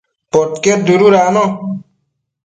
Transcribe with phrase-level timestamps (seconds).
[0.33, 1.43] Podquied dëdudacno